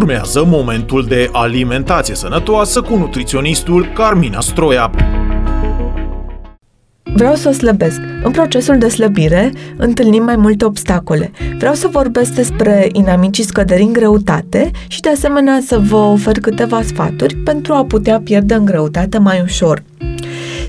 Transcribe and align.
Urmează 0.00 0.44
momentul 0.46 1.04
de 1.04 1.28
alimentație 1.32 2.14
sănătoasă 2.14 2.80
cu 2.80 2.96
nutriționistul 2.96 3.86
Carmina 3.94 4.40
Stroia. 4.40 4.90
Vreau 7.14 7.34
să 7.34 7.50
slăbesc. 7.50 8.00
În 8.22 8.30
procesul 8.30 8.78
de 8.78 8.88
slăbire 8.88 9.52
întâlnim 9.76 10.22
mai 10.22 10.36
multe 10.36 10.64
obstacole. 10.64 11.30
Vreau 11.58 11.74
să 11.74 11.88
vorbesc 11.88 12.32
despre 12.32 12.88
inamicii 12.92 13.44
scăderii 13.44 13.86
în 13.86 13.92
greutate 13.92 14.70
și 14.88 15.00
de 15.00 15.08
asemenea 15.08 15.60
să 15.66 15.78
vă 15.78 15.96
ofer 15.96 16.40
câteva 16.40 16.82
sfaturi 16.82 17.36
pentru 17.36 17.72
a 17.72 17.84
putea 17.84 18.20
pierde 18.24 18.54
în 18.54 18.64
greutate 18.64 19.18
mai 19.18 19.40
ușor. 19.42 19.82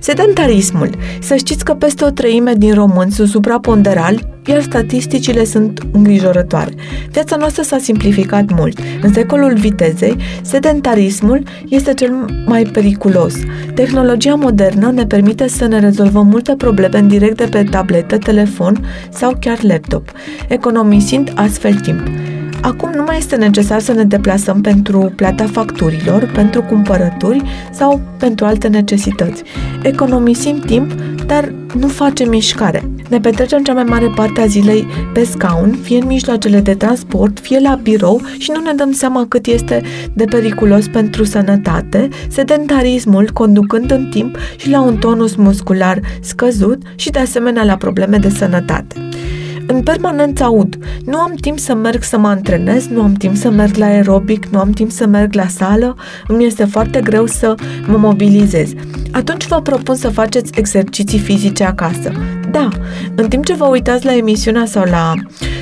Sedentarismul. 0.02 0.90
Să 1.20 1.36
știți 1.36 1.66
că 1.66 1.74
peste 1.74 2.06
o 2.06 2.10
treime 2.10 2.54
din 2.54 2.74
români 2.74 3.12
sunt 3.12 3.28
supraponderali, 3.28 4.28
iar 4.46 4.62
statisticile 4.62 5.44
sunt 5.44 5.82
îngrijorătoare. 5.92 6.72
Viața 7.12 7.36
noastră 7.36 7.64
s-a 7.64 7.78
simplificat 7.78 8.52
mult. 8.56 8.80
În 9.02 9.14
secolul 9.14 9.54
vitezei, 9.54 10.16
sedentarismul 10.42 11.44
este 11.70 11.94
cel 11.94 12.26
mai 12.46 12.64
periculos. 12.64 13.34
Tehnologia 13.74 14.36
modernă 14.36 14.92
ne 14.92 15.06
permite 15.06 15.48
să 15.48 15.66
ne 15.66 15.80
rezolvăm 15.80 16.28
multe 16.28 16.56
probleme 16.56 16.98
în 16.98 17.08
direct 17.08 17.38
de 17.38 17.48
pe 17.52 17.64
tabletă, 17.64 18.18
telefon 18.18 18.86
sau 19.10 19.38
chiar 19.40 19.64
laptop, 19.64 20.12
economisind 20.48 21.32
astfel 21.36 21.74
timp. 21.74 22.02
Acum 22.62 22.92
nu 22.96 23.04
mai 23.04 23.18
este 23.18 23.36
necesar 23.36 23.80
să 23.80 23.94
ne 23.94 24.04
deplasăm 24.04 24.62
pentru 24.62 25.14
plata 25.16 25.46
facturilor, 25.52 26.30
pentru 26.34 26.62
cumpărături 26.62 27.42
sau 27.72 28.02
pentru 28.18 28.46
alte 28.46 28.68
necesități. 28.68 29.44
Economisim 29.84 30.60
timp, 30.60 30.92
dar 31.26 31.54
nu 31.80 31.88
facem 31.88 32.30
mișcare. 32.30 32.90
Ne 33.10 33.20
petrecem 33.20 33.64
cea 33.64 33.74
mai 33.74 33.84
mare 33.84 34.12
parte 34.16 34.42
a 34.42 34.46
zilei 34.46 34.88
pe 35.14 35.24
scaun, 35.24 35.80
fie 35.82 35.98
în 35.98 36.08
mijloacele 36.08 36.60
de 36.60 36.74
transport, 36.74 37.40
fie 37.40 37.60
la 37.60 37.80
birou 37.84 38.22
și 38.38 38.52
nu 38.54 38.62
ne 38.62 38.74
dăm 38.74 38.92
seama 38.92 39.26
cât 39.28 39.46
este 39.46 39.82
de 40.14 40.26
periculos 40.26 40.88
pentru 40.88 41.24
sănătate, 41.24 42.08
sedentarismul 42.30 43.30
conducând 43.34 43.92
în 43.92 44.08
timp 44.10 44.38
și 44.58 44.70
la 44.70 44.82
un 44.82 44.98
tonus 44.98 45.36
muscular 45.36 46.00
scăzut 46.22 46.82
și 46.96 47.10
de 47.10 47.20
asemenea 47.20 47.64
la 47.64 47.76
probleme 47.76 48.18
de 48.18 48.30
sănătate 48.30 48.96
în 49.68 49.82
permanență 49.84 50.44
aud, 50.44 50.78
nu 51.06 51.18
am 51.18 51.34
timp 51.34 51.60
să 51.60 51.76
merg 51.76 52.04
să 52.04 52.18
mă 52.18 52.28
antrenez, 52.28 52.88
nu 52.88 53.02
am 53.02 53.14
timp 53.14 53.36
să 53.36 53.50
merg 53.50 53.76
la 53.76 53.86
aerobic, 53.86 54.46
nu 54.46 54.60
am 54.60 54.72
timp 54.72 54.92
să 54.92 55.08
merg 55.08 55.34
la 55.34 55.48
sală, 55.48 55.96
îmi 56.28 56.46
este 56.46 56.66
foarte 56.66 57.02
greu 57.02 57.26
să 57.26 57.56
mă 57.88 57.98
mobilizez. 57.98 58.72
Atunci 59.12 59.48
vă 59.48 59.62
propun 59.62 59.96
să 59.96 60.10
faceți 60.10 60.52
exerciții 60.56 61.20
fizice 61.20 61.64
acasă. 61.64 62.12
Da, 62.52 62.70
în 63.16 63.28
timp 63.28 63.46
ce 63.46 63.54
vă 63.54 63.66
uitați 63.66 64.06
la 64.06 64.16
emisiunea 64.16 64.66
sau 64.66 64.84
la 64.84 65.14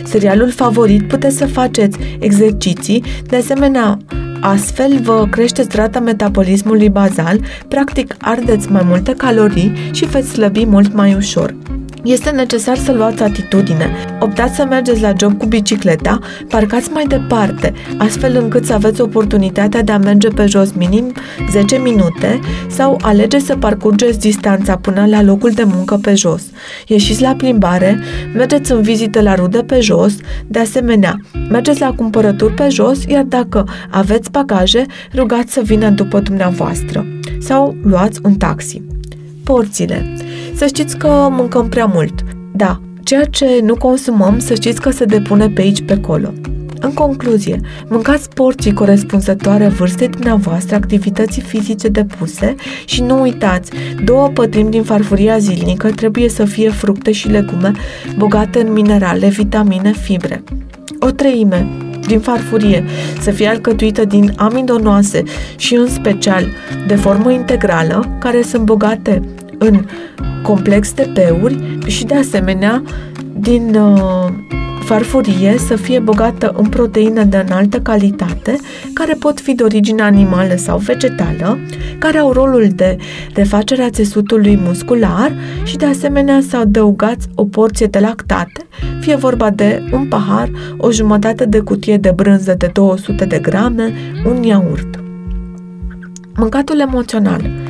serialul 0.03 0.52
favorit, 0.52 1.08
puteți 1.08 1.38
să 1.38 1.45
faceți 1.45 1.97
exerciții, 2.19 3.03
de 3.28 3.36
asemenea, 3.36 3.97
Astfel, 4.41 5.00
vă 5.02 5.28
creșteți 5.31 5.75
rata 5.75 6.00
metabolismului 6.00 6.89
bazal, 6.89 7.39
practic 7.67 8.16
ardeți 8.17 8.72
mai 8.72 8.81
multe 8.86 9.13
calorii 9.13 9.73
și 9.91 10.06
veți 10.06 10.30
slăbi 10.30 10.66
mult 10.66 10.94
mai 10.94 11.13
ușor. 11.13 11.56
Este 12.03 12.30
necesar 12.30 12.78
să 12.78 12.92
luați 12.92 13.23
atitudine. 13.23 13.89
Optați 14.19 14.55
să 14.55 14.66
mergeți 14.66 15.02
la 15.02 15.14
job 15.17 15.38
cu 15.38 15.45
bicicleta, 15.45 16.19
parcați 16.47 16.91
mai 16.91 17.06
departe, 17.08 17.73
astfel 17.97 18.36
încât 18.36 18.66
să 18.66 18.73
aveți 18.73 19.02
oportunitatea 19.02 19.83
de 19.83 19.91
a 19.91 19.97
merge 19.97 20.28
pe 20.28 20.45
jos 20.45 20.72
minim 20.72 21.14
10 21.52 21.78
minute 21.78 22.39
sau 22.67 22.97
alegeți 23.02 23.45
să 23.45 23.56
parcurgeți 23.56 24.19
distanța 24.19 24.78
până 24.78 25.06
la 25.06 25.22
locul 25.22 25.52
de 25.52 25.64
muncă 25.64 25.95
pe 26.02 26.14
jos. 26.16 26.44
Ieșiți 26.88 27.22
la 27.22 27.33
plimbare, 27.33 28.00
mergeți 28.34 28.72
în 28.72 28.81
vizită 28.81 29.22
la 29.22 29.36
rude 29.36 29.63
pe 29.63 29.80
jos, 29.80 30.16
de 30.47 30.59
asemenea, 30.59 31.16
mergeți 31.50 31.80
la 31.80 31.94
cumpărături 31.94 32.53
pe 32.53 32.69
jos, 32.69 33.03
iar 33.03 33.23
dacă 33.23 33.67
aveți 33.89 34.31
bagaje, 34.31 34.86
rugați 35.16 35.53
să 35.53 35.61
vină 35.63 35.89
după 35.89 36.19
dumneavoastră 36.19 37.06
sau 37.40 37.75
luați 37.84 38.19
un 38.24 38.35
taxi. 38.35 38.81
Porțile 39.44 40.13
să 40.59 40.66
știți 40.66 40.97
că 40.97 41.28
mâncăm 41.31 41.70
prea 41.70 41.86
mult. 41.86 42.14
Da, 42.52 42.80
ceea 43.03 43.24
ce 43.24 43.46
nu 43.64 43.75
consumăm, 43.75 44.40
să 44.40 44.53
știți 44.53 44.81
că 44.81 44.90
se 44.90 45.06
depune 45.06 45.50
pe 45.50 45.62
aici, 45.62 45.81
pe 45.81 45.94
acolo. 45.94 46.34
În 46.80 46.94
concluzie, 46.94 47.59
mâncați 47.88 48.30
porții 48.30 48.74
corespunzătoare 48.74 49.68
vârstei 49.68 50.08
dumneavoastră, 50.08 50.75
activității 50.75 51.42
fizice 51.42 51.88
depuse 51.88 52.56
și 52.86 53.02
nu 53.02 53.22
uitați, 53.22 53.72
două 54.03 54.28
pătrimi 54.28 54.69
din 54.69 54.84
farfuria 54.84 55.38
zilnică 55.38 55.92
trebuie 55.92 56.30
să 56.30 56.46
fie 56.46 56.69
fructe 56.69 57.12
și 57.12 57.28
legume 57.28 57.72
bogate 58.18 58.62
în 58.62 58.72
minerale, 58.72 59.28
vitamine, 59.28 59.92
fibre. 59.92 60.44
O 61.00 61.09
treime 61.09 61.68
din 62.08 62.19
farfurie 62.19 62.84
să 63.22 63.31
fie 63.31 63.48
alcătuită 63.48 64.06
din 64.06 64.34
amidonoase 64.36 65.24
și 65.58 65.75
în 65.75 65.88
special 65.88 66.46
de 66.88 66.96
formă 66.96 67.31
integrală, 67.31 68.18
care 68.19 68.42
sunt 68.42 68.64
bogate 68.64 69.22
în 69.59 69.86
complex 70.44 70.94
de 70.94 71.12
peuri 71.14 71.78
și 71.86 72.06
de 72.06 72.16
asemenea 72.16 72.84
din 73.40 73.75
uh, 73.75 74.28
farfurie 74.90 75.58
să 75.58 75.75
fie 75.75 76.00
bogată 76.00 76.53
în 76.58 76.70
proteine 76.70 77.24
de 77.24 77.46
înaltă 77.47 77.80
calitate, 77.80 78.56
care 78.94 79.14
pot 79.14 79.40
fi 79.40 79.53
de 79.53 79.64
origine 79.64 80.02
animală 80.02 80.56
sau 80.56 80.78
vegetală, 80.78 81.58
care 82.00 82.18
au 82.18 82.31
rolul 82.31 82.68
de 82.75 82.98
refacere 83.34 83.81
a 83.81 83.90
țesutului 83.90 84.59
muscular 84.66 85.34
și 85.64 85.78
de 85.78 85.86
asemenea 85.86 86.42
să 86.48 86.58
adăugați 86.58 87.28
o 87.36 87.46
porție 87.46 87.86
de 87.86 88.00
lactate, 88.00 88.68
fie 89.00 89.16
vorba 89.16 89.50
de 89.50 89.84
un 89.92 90.06
pahar, 90.08 90.52
o 90.78 90.92
jumătate 90.92 91.46
de 91.46 91.59
cutie 91.59 91.98
de 91.98 92.12
brânză 92.16 92.56
de 92.58 92.69
200 92.74 93.25
de 93.25 93.40
grame, 93.40 93.94
un 94.25 94.44
iaurt. 94.44 95.03
Mâncatul 96.36 96.80
emoțional– 96.80 97.42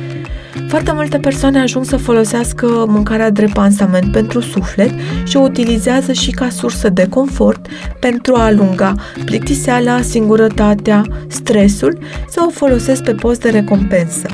foarte 0.68 0.92
multe 0.94 1.18
persoane 1.18 1.60
ajung 1.60 1.84
să 1.84 1.96
folosească 1.96 2.84
mâncarea 2.88 3.30
drept 3.30 3.52
pansament 3.52 4.12
pentru 4.12 4.40
suflet 4.40 4.90
și 5.24 5.36
o 5.36 5.40
utilizează 5.40 6.12
și 6.12 6.30
ca 6.30 6.48
sursă 6.48 6.88
de 6.88 7.08
confort 7.08 7.66
pentru 8.00 8.34
a 8.34 8.44
alunga 8.44 8.94
plictiseala, 9.24 10.00
singurătatea, 10.00 11.02
stresul 11.28 11.98
sau 12.28 12.46
o 12.46 12.50
folosesc 12.50 13.02
pe 13.02 13.12
post 13.12 13.40
de 13.40 13.50
recompensă. 13.50 14.26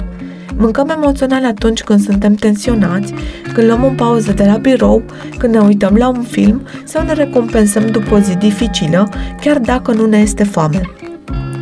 Mâncăm 0.58 0.88
emoțional 0.88 1.44
atunci 1.44 1.82
când 1.82 2.00
suntem 2.00 2.34
tensionați, 2.34 3.14
când 3.52 3.66
luăm 3.66 3.84
o 3.84 3.92
pauză 3.96 4.32
de 4.32 4.44
la 4.44 4.56
birou, 4.56 5.02
când 5.38 5.54
ne 5.54 5.60
uităm 5.60 5.94
la 5.94 6.08
un 6.08 6.22
film 6.22 6.66
sau 6.84 7.04
ne 7.04 7.12
recompensăm 7.12 7.86
după 7.86 8.14
o 8.14 8.18
zi 8.18 8.34
dificilă, 8.34 9.08
chiar 9.40 9.58
dacă 9.58 9.92
nu 9.92 10.06
ne 10.06 10.18
este 10.18 10.44
foame. 10.44 10.80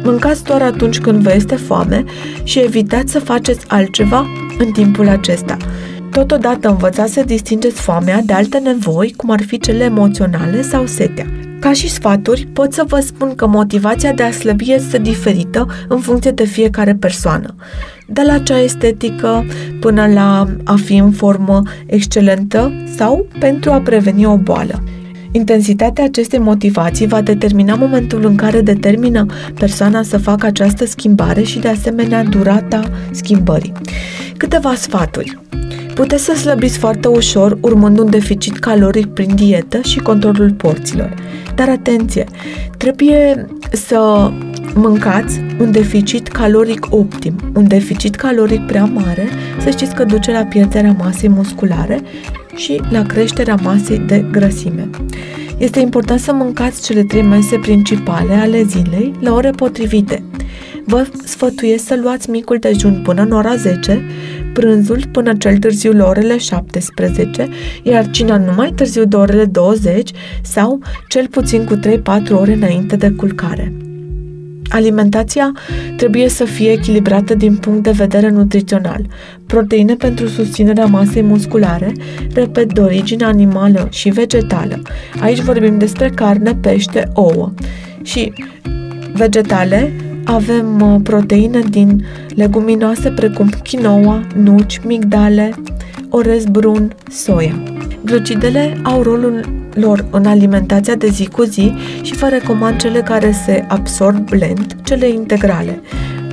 Mâncați 0.05 0.45
doar 0.45 0.63
atunci 0.63 1.01
când 1.01 1.23
vă 1.23 1.35
este 1.35 1.57
foame 1.57 2.05
și 2.43 2.59
evitați 2.59 3.13
să 3.13 3.19
faceți 3.19 3.65
altceva 3.69 4.27
în 4.59 4.71
timpul 4.73 5.09
acesta. 5.09 5.57
Totodată 6.11 6.69
învățați 6.69 7.13
să 7.13 7.23
distingeți 7.27 7.81
foamea 7.81 8.21
de 8.25 8.33
alte 8.33 8.59
nevoi, 8.59 9.15
cum 9.17 9.31
ar 9.31 9.43
fi 9.43 9.59
cele 9.59 9.85
emoționale 9.85 10.63
sau 10.63 10.87
setea. 10.87 11.27
Ca 11.61 11.73
și 11.73 11.89
sfaturi, 11.89 12.49
pot 12.53 12.73
să 12.73 12.85
vă 12.87 13.01
spun 13.01 13.35
că 13.35 13.47
motivația 13.47 14.13
de 14.13 14.23
a 14.23 14.31
slăbi 14.31 14.73
este 14.73 14.99
diferită 14.99 15.67
în 15.89 15.99
funcție 15.99 16.31
de 16.31 16.45
fiecare 16.45 16.95
persoană. 16.95 17.55
De 18.07 18.23
la 18.27 18.39
cea 18.39 18.59
estetică 18.59 19.45
până 19.81 20.07
la 20.07 20.47
a 20.65 20.75
fi 20.75 20.97
în 20.97 21.11
formă 21.11 21.63
excelentă 21.87 22.73
sau 22.97 23.27
pentru 23.39 23.71
a 23.71 23.81
preveni 23.81 24.27
o 24.27 24.37
boală. 24.37 24.83
Intensitatea 25.37 26.05
acestei 26.05 26.39
motivații 26.39 27.07
va 27.07 27.21
determina 27.21 27.75
momentul 27.75 28.25
în 28.25 28.37
care 28.37 28.61
determină 28.61 29.27
persoana 29.55 30.03
să 30.03 30.19
facă 30.19 30.47
această 30.47 30.87
schimbare 30.87 31.43
și, 31.43 31.59
de 31.59 31.69
asemenea, 31.69 32.25
durata 32.25 32.81
schimbării. 33.11 33.73
Câteva 34.37 34.75
sfaturi. 34.75 35.39
Puteți 35.95 36.25
să 36.25 36.35
slăbiți 36.35 36.79
foarte 36.79 37.09
ușor 37.09 37.59
urmând 37.61 37.99
un 37.99 38.11
deficit 38.11 38.59
caloric 38.59 39.07
prin 39.07 39.35
dietă 39.35 39.81
și 39.81 39.99
controlul 39.99 40.53
porților. 40.53 41.15
Dar 41.55 41.69
atenție, 41.69 42.25
trebuie 42.77 43.47
să 43.71 44.31
mâncați 44.75 45.41
un 45.61 45.71
deficit 45.71 46.29
caloric 46.29 46.87
optim. 46.91 47.35
Un 47.55 47.69
deficit 47.69 48.15
caloric 48.15 48.67
prea 48.67 48.85
mare, 48.85 49.29
să 49.61 49.71
știți 49.71 49.95
că 49.95 50.05
duce 50.05 50.33
la 50.33 50.45
pierderea 50.45 50.97
masei 50.99 51.29
musculare 51.29 52.01
și 52.55 52.81
la 52.91 53.03
creșterea 53.03 53.59
masei 53.63 53.99
de 53.99 54.25
grăsime. 54.31 54.91
Este 55.59 55.81
important 55.81 56.21
să 56.21 56.33
mâncați 56.33 56.83
cele 56.83 57.03
trei 57.03 57.23
mese 57.23 57.59
principale 57.59 58.33
ale 58.33 58.63
zilei 58.63 59.13
la 59.21 59.35
ore 59.35 59.51
potrivite. 59.51 60.23
Vă 60.87 61.07
sfătuiesc 61.25 61.85
să 61.85 61.99
luați 62.03 62.31
micul 62.31 62.57
dejun 62.59 63.01
până 63.03 63.23
în 63.23 63.31
ora 63.31 63.57
10, 63.57 64.05
prânzul 64.53 65.01
până 65.13 65.33
cel 65.35 65.59
târziu 65.59 65.93
la 65.93 66.07
orele 66.07 66.39
17, 66.39 67.49
iar 67.83 68.11
cina 68.11 68.37
numai 68.37 68.73
târziu 68.77 69.05
de 69.05 69.17
orele 69.17 69.45
20 69.45 70.11
sau 70.43 70.83
cel 71.09 71.29
puțin 71.29 71.65
cu 71.65 71.77
3-4 71.77 72.31
ore 72.31 72.53
înainte 72.53 72.97
de 72.97 73.11
culcare. 73.11 73.73
Alimentația 74.69 75.53
trebuie 75.97 76.29
să 76.29 76.45
fie 76.45 76.71
echilibrată 76.71 77.35
din 77.35 77.57
punct 77.57 77.83
de 77.83 77.91
vedere 77.91 78.31
nutrițional. 78.31 79.07
Proteine 79.47 79.95
pentru 79.95 80.27
susținerea 80.27 80.87
masei 80.87 81.23
musculare, 81.23 81.93
repet, 82.35 82.73
de 82.73 82.81
origine 82.81 83.25
animală 83.25 83.89
și 83.91 84.09
vegetală. 84.09 84.83
Aici 85.21 85.41
vorbim 85.41 85.79
despre 85.79 86.09
carne, 86.09 86.55
pește, 86.55 87.11
ouă. 87.15 87.53
Și 88.03 88.33
Vegetale 89.15 89.93
avem 90.25 90.81
uh, 90.81 91.01
proteine 91.03 91.61
din 91.71 92.05
leguminoase 92.35 93.11
precum 93.11 93.49
quinoa, 93.69 94.27
nuci, 94.37 94.81
migdale, 94.85 95.55
orez 96.09 96.45
brun, 96.45 96.95
soia. 97.11 97.63
Glucidele 98.05 98.81
au 98.83 99.03
rolul 99.03 99.64
lor 99.75 100.05
în 100.11 100.27
alimentația 100.27 100.95
de 100.95 101.09
zi 101.09 101.29
cu 101.29 101.43
zi 101.43 101.73
și 102.03 102.15
vă 102.15 102.29
recomand 102.29 102.77
cele 102.81 103.01
care 103.01 103.33
se 103.33 103.65
absorb 103.69 104.29
lent, 104.31 104.77
cele 104.85 105.09
integrale. 105.09 105.81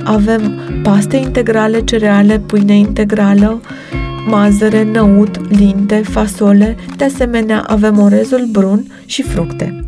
Avem 0.04 0.52
paste 0.82 1.16
integrale, 1.16 1.80
cereale, 1.80 2.38
pâine 2.38 2.76
integrală, 2.76 3.60
mazăre, 4.26 4.82
năut, 4.92 5.56
linte, 5.58 5.94
fasole, 5.94 6.76
de 6.96 7.04
asemenea 7.04 7.60
avem 7.60 7.98
orezul 7.98 8.48
brun 8.50 8.86
și 9.06 9.22
fructe. 9.22 9.84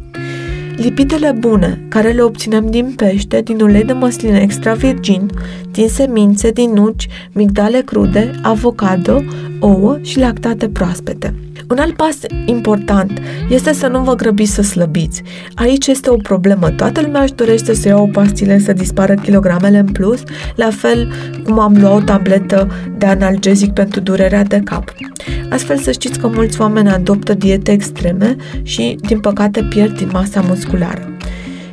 Lipidele 0.77 1.35
bune, 1.39 1.85
care 1.89 2.11
le 2.11 2.23
obținem 2.23 2.71
din 2.71 2.93
pește, 2.97 3.41
din 3.41 3.61
ulei 3.61 3.85
de 3.85 3.93
măsline 3.93 4.41
extra 4.41 4.73
virgin, 4.73 5.31
din 5.71 5.89
semințe, 5.89 6.51
din 6.51 6.71
nuci, 6.73 7.09
migdale 7.33 7.81
crude, 7.81 8.31
avocado, 8.43 9.23
ouă 9.61 9.99
și 10.03 10.19
lactate 10.19 10.69
proaspete. 10.69 11.35
Un 11.69 11.79
alt 11.79 11.97
pas 11.97 12.19
important 12.47 13.21
este 13.49 13.73
să 13.73 13.87
nu 13.87 14.03
vă 14.03 14.15
grăbiți 14.15 14.53
să 14.53 14.63
slăbiți. 14.63 15.23
Aici 15.55 15.87
este 15.87 16.11
o 16.11 16.17
problemă. 16.17 16.71
Toată 16.71 17.01
lumea 17.01 17.23
își 17.23 17.35
dorește 17.35 17.75
să 17.75 17.89
ia 17.89 17.97
o 17.97 18.07
pastile 18.07 18.59
să 18.59 18.73
dispară 18.73 19.15
kilogramele 19.15 19.79
în 19.79 19.87
plus, 19.93 20.23
la 20.55 20.71
fel 20.71 21.13
cum 21.45 21.59
am 21.59 21.77
luat 21.81 21.95
o 21.95 22.01
tabletă 22.01 22.69
de 22.99 23.07
analgezic 23.07 23.73
pentru 23.73 24.01
durerea 24.01 24.43
de 24.43 24.61
cap. 24.65 24.93
Astfel 25.51 25.79
să 25.79 25.93
știți 25.93 26.19
că 26.19 26.27
mulți 26.27 26.61
oameni 26.61 26.89
adoptă 26.89 27.35
diete 27.35 27.73
extreme 27.73 28.37
și, 28.63 28.97
din 29.01 29.21
păcate, 29.21 29.63
pierd 29.63 29.97
din 29.97 30.09
masa 30.13 30.41
musculară. 30.49 31.09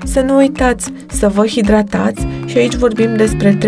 Să 0.05 0.19
nu 0.19 0.35
uitați 0.35 0.91
să 1.07 1.27
vă 1.27 1.45
hidratați 1.45 2.27
și 2.45 2.57
aici 2.57 2.75
vorbim 2.75 3.15
despre 3.15 3.57
30-35 3.57 3.61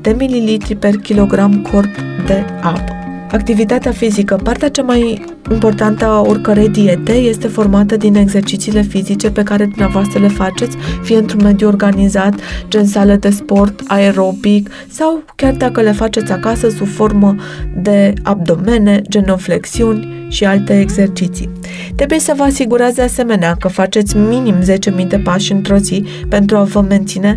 de 0.00 0.14
mililitri 0.18 0.74
per 0.74 0.96
kilogram 0.96 1.62
corp 1.72 1.94
de 2.26 2.44
apă. 2.62 3.05
Activitatea 3.30 3.92
fizică, 3.92 4.36
partea 4.42 4.68
cea 4.68 4.82
mai 4.82 5.24
importantă 5.50 6.04
a 6.04 6.20
oricărei 6.20 6.68
diete, 6.68 7.12
este 7.12 7.48
formată 7.48 7.96
din 7.96 8.14
exercițiile 8.14 8.82
fizice 8.82 9.30
pe 9.30 9.42
care 9.42 9.64
dumneavoastră 9.64 10.18
le 10.18 10.28
faceți, 10.28 10.76
fie 11.02 11.16
într-un 11.16 11.42
mediu 11.42 11.66
organizat, 11.66 12.34
gen 12.68 12.86
sală 12.86 13.14
de 13.14 13.30
sport, 13.30 13.80
aerobic, 13.86 14.70
sau 14.88 15.24
chiar 15.36 15.52
dacă 15.52 15.80
le 15.80 15.92
faceți 15.92 16.32
acasă 16.32 16.68
sub 16.68 16.86
formă 16.86 17.34
de 17.76 18.12
abdomene, 18.22 19.02
genoflexiuni 19.08 20.26
și 20.28 20.44
alte 20.44 20.80
exerciții. 20.80 21.50
Trebuie 21.96 22.18
să 22.18 22.32
vă 22.36 22.42
asigurați 22.42 22.94
de 22.94 23.02
asemenea 23.02 23.56
că 23.58 23.68
faceți 23.68 24.16
minim 24.16 24.54
10.000 25.00 25.06
de 25.08 25.18
pași 25.18 25.52
într-o 25.52 25.76
zi 25.76 26.04
pentru 26.28 26.56
a 26.56 26.62
vă 26.62 26.80
menține 26.80 27.36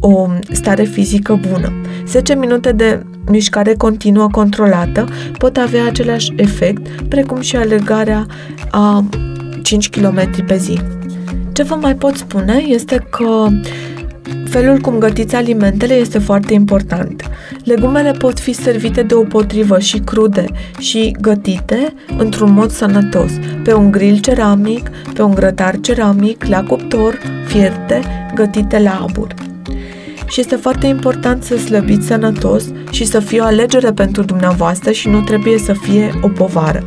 o 0.00 0.28
stare 0.52 0.82
fizică 0.82 1.40
bună. 1.50 1.72
10 2.06 2.34
minute 2.34 2.72
de 2.72 3.02
mișcare 3.30 3.74
continuă 3.74 4.28
controlată 4.30 5.08
pot 5.38 5.56
avea 5.56 5.84
același 5.84 6.32
efect 6.36 6.88
precum 7.08 7.40
și 7.40 7.56
alergarea 7.56 8.26
a 8.70 9.04
5 9.62 9.88
km 9.88 10.44
pe 10.46 10.56
zi. 10.56 10.78
Ce 11.52 11.62
vă 11.62 11.74
mai 11.74 11.94
pot 11.94 12.16
spune 12.16 12.64
este 12.68 13.06
că 13.10 13.46
felul 14.44 14.78
cum 14.78 14.98
gătiți 14.98 15.34
alimentele 15.34 15.94
este 15.94 16.18
foarte 16.18 16.54
important. 16.54 17.30
Legumele 17.64 18.10
pot 18.10 18.38
fi 18.38 18.52
servite 18.52 19.02
deopotrivă 19.02 19.78
și 19.78 19.98
crude 19.98 20.44
și 20.78 21.16
gătite 21.20 21.94
într-un 22.18 22.52
mod 22.52 22.70
sănătos, 22.70 23.30
pe 23.64 23.74
un 23.74 23.90
grill 23.90 24.18
ceramic, 24.18 24.90
pe 25.14 25.22
un 25.22 25.34
grătar 25.34 25.80
ceramic, 25.80 26.44
la 26.44 26.62
cuptor, 26.62 27.18
fierte, 27.46 28.00
gătite 28.34 28.78
la 28.78 29.06
abur 29.08 29.34
și 30.30 30.40
este 30.40 30.56
foarte 30.56 30.86
important 30.86 31.42
să 31.42 31.56
slăbiți 31.56 32.06
sănătos 32.06 32.64
și 32.90 33.04
să 33.04 33.20
fie 33.20 33.40
o 33.40 33.44
alegere 33.44 33.92
pentru 33.92 34.22
dumneavoastră 34.22 34.90
și 34.90 35.08
nu 35.08 35.20
trebuie 35.20 35.58
să 35.58 35.72
fie 35.72 36.10
o 36.22 36.28
povară. 36.28 36.84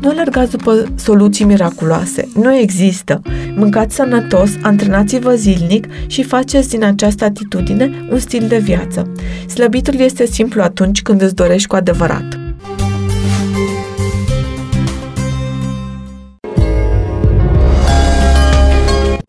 Nu 0.00 0.08
alergați 0.08 0.50
după 0.50 0.84
soluții 0.94 1.44
miraculoase. 1.44 2.28
Nu 2.34 2.54
există. 2.54 3.20
Mâncați 3.54 3.94
sănătos, 3.94 4.50
antrenați-vă 4.62 5.34
zilnic 5.34 5.86
și 6.06 6.22
faceți 6.22 6.68
din 6.68 6.84
această 6.84 7.24
atitudine 7.24 8.06
un 8.10 8.18
stil 8.18 8.44
de 8.48 8.58
viață. 8.58 9.12
Slăbitul 9.48 9.94
este 9.94 10.26
simplu 10.26 10.62
atunci 10.62 11.02
când 11.02 11.22
îți 11.22 11.34
dorești 11.34 11.68
cu 11.68 11.76
adevărat. 11.76 12.37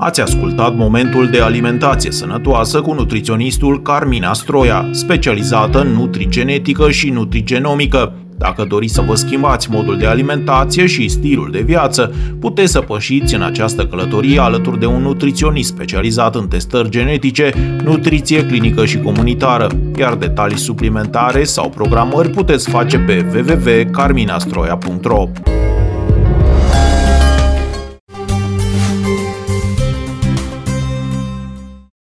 Ați 0.09 0.21
ascultat 0.21 0.75
momentul 0.75 1.27
de 1.29 1.39
alimentație 1.39 2.11
sănătoasă 2.11 2.81
cu 2.81 2.93
nutriționistul 2.93 3.81
Carmina 3.81 4.33
Stroia, 4.33 4.89
specializată 4.91 5.79
în 5.79 5.87
nutrigenetică 5.87 6.91
și 6.91 7.09
nutrigenomică. 7.09 8.13
Dacă 8.37 8.65
doriți 8.69 8.93
să 8.93 9.01
vă 9.01 9.15
schimbați 9.15 9.71
modul 9.71 9.97
de 9.97 10.05
alimentație 10.05 10.85
și 10.85 11.07
stilul 11.07 11.51
de 11.51 11.61
viață, 11.61 12.13
puteți 12.39 12.71
să 12.71 12.79
pășiți 12.79 13.35
în 13.35 13.41
această 13.41 13.85
călătorie 13.85 14.39
alături 14.39 14.79
de 14.79 14.85
un 14.85 15.01
nutriționist 15.01 15.69
specializat 15.69 16.35
în 16.35 16.47
testări 16.47 16.89
genetice, 16.89 17.53
nutriție 17.83 18.45
clinică 18.45 18.85
și 18.85 18.99
comunitară, 18.99 19.67
iar 19.97 20.15
detalii 20.15 20.57
suplimentare 20.57 21.43
sau 21.43 21.69
programări 21.69 22.29
puteți 22.29 22.69
face 22.69 22.97
pe 22.97 23.25
www.carminastroia.ro. 23.33 25.27